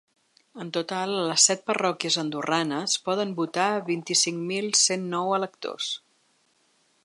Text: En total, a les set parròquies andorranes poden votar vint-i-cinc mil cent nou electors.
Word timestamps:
En 0.61 0.69
total, 0.75 1.11
a 1.17 1.25
les 1.31 1.43
set 1.49 1.61
parròquies 1.67 2.17
andorranes 2.23 2.97
poden 3.09 3.35
votar 3.41 3.69
vint-i-cinc 3.93 4.43
mil 4.53 4.73
cent 4.85 5.07
nou 5.15 5.37
electors. 5.41 5.95